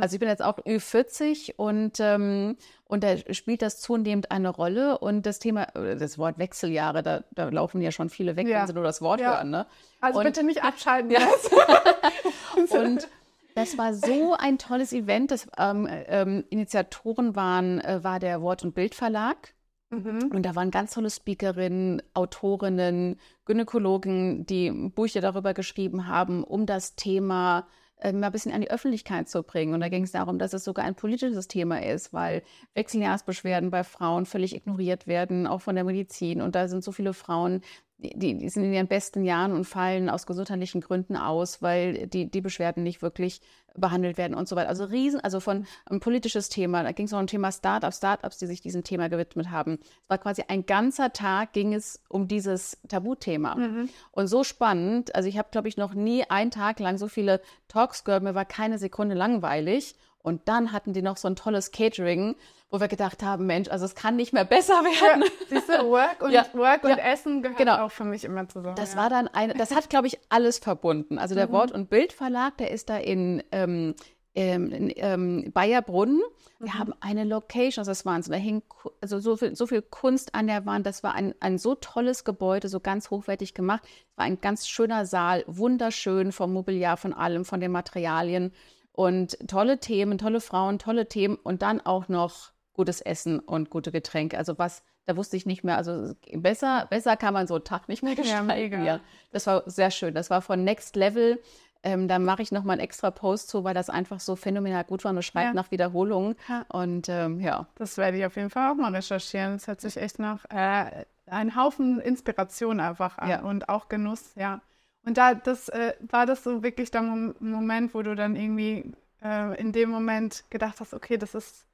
[0.00, 2.56] Also ich bin jetzt auch Ü40 und, ähm,
[2.88, 4.98] und da spielt das zunehmend eine Rolle.
[4.98, 8.60] Und das Thema, äh, das Wort Wechseljahre, da, da laufen ja schon viele weg, Ja.
[8.60, 9.36] wenn sie nur das Wort Ja.
[9.36, 9.48] hören.
[9.50, 9.66] Ne?
[10.02, 11.10] Also Und- bitte nicht abschalten.
[11.10, 11.20] Ja.
[12.56, 13.08] Und
[13.54, 15.30] das war so ein tolles Event.
[15.30, 19.54] Das, ähm, ähm, Initiatoren waren, äh, war der Wort- und Bildverlag.
[19.90, 20.30] Mhm.
[20.32, 26.96] Und da waren ganz tolle Speakerinnen, Autorinnen, Gynäkologen, die Bücher darüber geschrieben haben, um das
[26.96, 27.68] Thema
[27.98, 29.74] äh, mal ein bisschen an die Öffentlichkeit zu bringen.
[29.74, 32.42] Und da ging es darum, dass es sogar ein politisches Thema ist, weil
[32.74, 36.42] Wechseljahrsbeschwerden bei Frauen völlig ignoriert werden, auch von der Medizin.
[36.42, 37.62] Und da sind so viele Frauen,
[37.98, 42.30] die, die sind in ihren besten Jahren und fallen aus gesundheitlichen Gründen aus, weil die,
[42.30, 43.40] die Beschwerden nicht wirklich
[43.74, 44.68] behandelt werden und so weiter.
[44.68, 46.82] Also riesen, also von ein politisches Thema.
[46.82, 49.78] Da ging es noch um Thema Startups, Startups, die sich diesem Thema gewidmet haben.
[50.02, 53.54] Es war quasi ein ganzer Tag ging es um dieses Tabuthema.
[53.54, 53.88] Mhm.
[54.12, 55.14] Und so spannend.
[55.14, 58.22] Also ich habe, glaube ich, noch nie einen Tag lang so viele Talks gehört.
[58.22, 59.96] Mir war keine Sekunde langweilig.
[60.26, 62.34] Und dann hatten die noch so ein tolles Catering,
[62.68, 65.22] wo wir gedacht haben, Mensch, also es kann nicht mehr besser werden.
[65.48, 66.44] Siehst du, Work und, Ja.
[66.52, 66.96] Work und Ja.
[66.96, 67.84] Essen gehört Genau.
[67.84, 68.74] auch für mich immer zusammen.
[68.74, 68.98] Das ja.
[68.98, 71.20] war dann eine, das hat, glaube ich, alles verbunden.
[71.20, 73.94] Also der Wort- und Bildverlag, der ist da in, ähm,
[74.34, 76.20] ähm, in ähm, Bayerbrunn.
[76.58, 76.78] Wir mhm.
[76.80, 78.32] haben eine Location, also das Wahnsinn.
[78.32, 78.64] Da hing
[79.00, 80.86] also so viel, so viel Kunst an der Wand.
[80.86, 83.84] Das war ein, ein so tolles Gebäude, so ganz hochwertig gemacht.
[83.84, 88.52] Es war ein ganz schöner Saal, wunderschön vom Mobiliar, von allem, von den Materialien.
[88.96, 93.92] Und tolle Themen, tolle Frauen, tolle Themen und dann auch noch gutes Essen und gute
[93.92, 94.38] Getränke.
[94.38, 97.88] Also was, da wusste ich nicht mehr, also besser, besser kann man so einen Tag
[97.88, 98.84] nicht mehr gestalten.
[98.84, 99.00] Ja,
[99.32, 100.14] das war sehr schön.
[100.14, 101.38] Das war von Next Level.
[101.82, 105.04] Ähm, da mache ich nochmal einen extra Post zu, weil das einfach so phänomenal gut
[105.04, 105.52] war und schreibt ja.
[105.52, 106.34] nach Wiederholungen.
[106.48, 106.64] Ja.
[106.70, 107.66] Und ähm, ja.
[107.74, 109.52] Das werde ich auf jeden Fall auch mal recherchieren.
[109.52, 113.42] Das hört sich echt nach äh, ein Haufen Inspiration einfach an ja.
[113.42, 114.62] und auch Genuss, ja.
[115.06, 118.92] Und da das äh, war das so wirklich der Moment, wo du dann irgendwie
[119.22, 121.64] äh, in dem Moment gedacht hast, okay, das ist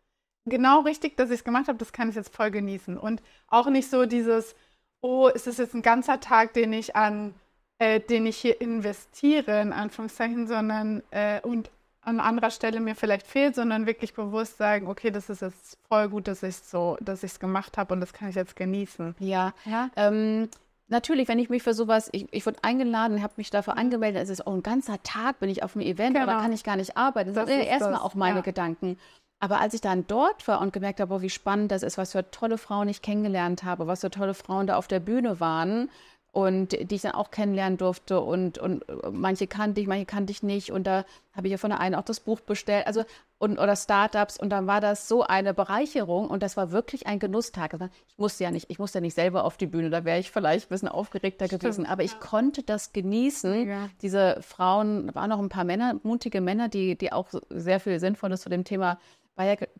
[0.45, 2.97] genau richtig, dass ich es gemacht habe, das kann ich jetzt voll genießen.
[2.97, 4.55] Und auch nicht so dieses,
[5.01, 7.35] oh, ist das jetzt ein ganzer Tag, den ich an
[7.83, 11.69] äh, den ich hier investiere, in Anführungszeichen, sondern äh, und
[12.01, 16.09] an anderer Stelle mir vielleicht fehlt, sondern wirklich bewusst sagen, okay, das ist jetzt voll
[16.09, 19.17] gut, dass ich so, dass ich es gemacht habe und das kann ich jetzt genießen.
[19.19, 19.91] Ja, ja.
[19.97, 20.49] Ähm,
[20.93, 24.31] natürlich, wenn ich mich für sowas, ich, ich wurde eingeladen, habe mich dafür angemeldet, es
[24.31, 26.31] ist auch ein ganzer Tag, bin ich auf einem Event, genau.
[26.31, 27.35] aber kann ich gar nicht arbeiten.
[27.35, 28.43] Das, das sind erstmal auch meine ja.
[28.43, 28.99] Gedanken.
[29.41, 32.31] Aber als ich dann dort war und gemerkt habe, wie spannend das ist, was für
[32.31, 35.91] tolle Frauen ich kennengelernt habe, was für tolle Frauen da auf der Bühne waren,
[36.33, 40.33] und die ich dann auch kennenlernen durfte und, und äh, manche kannte ich, manche kannte
[40.33, 43.05] ich nicht und da habe ich ja von der einen auch das Buch bestellt, also
[43.39, 47.19] und oder Startups und dann war das so eine Bereicherung und das war wirklich ein
[47.19, 47.75] Genusstag.
[48.09, 50.31] Ich musste ja nicht, ich musste ja nicht selber auf die Bühne, da wäre ich
[50.31, 53.69] vielleicht ein bisschen aufgeregter Stimmt, gewesen, aber ich konnte das genießen.
[53.69, 53.91] Ja.
[54.01, 58.01] Diese Frauen, da waren noch ein paar Männer, mutige Männer, die, die auch sehr viel
[58.01, 58.99] Sinnvolles zu dem Thema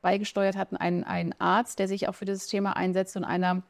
[0.03, 0.77] beigesteuert hatten.
[0.77, 3.63] Ein, ein Arzt, der sich auch für dieses Thema einsetzt und einer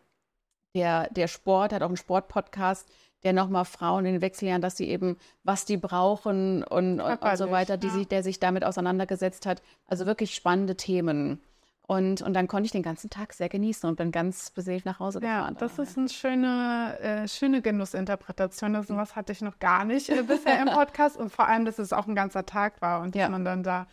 [0.75, 2.89] der, der Sport, hat auch einen Sportpodcast,
[3.23, 7.21] der nochmal Frauen in den Wechsel lernt, dass sie eben, was die brauchen und, und,
[7.21, 7.93] und so weiter, die ja.
[7.93, 9.63] sich, der sich damit auseinandergesetzt hat.
[9.87, 11.41] Also wirklich spannende Themen.
[11.87, 14.99] Und, und dann konnte ich den ganzen Tag sehr genießen und bin ganz beseelt nach
[14.99, 15.55] Hause gefahren.
[15.55, 18.73] Ja, das ist eine schöne, äh, schöne Genussinterpretation.
[18.73, 21.17] Das was hatte ich noch gar nicht äh, bisher im Podcast.
[21.17, 23.23] Und vor allem, dass es auch ein ganzer Tag war und ja.
[23.23, 23.87] dass man dann da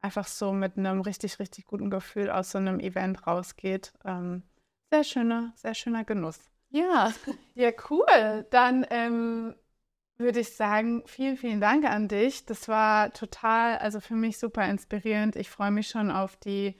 [0.00, 3.92] einfach so mit einem richtig, richtig guten Gefühl aus so einem Event rausgeht.
[4.04, 4.42] Ähm,
[4.90, 6.38] sehr schöner, sehr schöner Genuss.
[6.70, 7.12] Ja,
[7.54, 8.46] ja, cool.
[8.50, 9.54] Dann ähm,
[10.16, 12.44] würde ich sagen, vielen, vielen Dank an dich.
[12.44, 15.36] Das war total, also für mich super inspirierend.
[15.36, 16.74] Ich freue mich schon auf die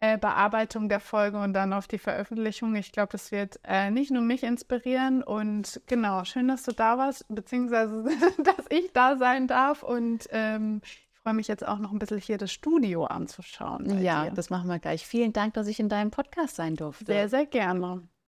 [0.00, 2.74] äh, Bearbeitung der Folge und dann auf die Veröffentlichung.
[2.74, 5.22] Ich glaube, das wird äh, nicht nur mich inspirieren.
[5.22, 8.04] Und genau, schön, dass du da warst, beziehungsweise,
[8.42, 9.82] dass ich da sein darf.
[9.82, 10.82] Und ähm,
[11.22, 14.02] freue mich jetzt auch noch ein bisschen hier das Studio anzuschauen.
[14.02, 14.32] Ja, dir.
[14.32, 15.06] das machen wir gleich.
[15.06, 17.06] Vielen Dank, dass ich in deinem Podcast sein durfte.
[17.06, 18.08] Sehr, sehr gerne.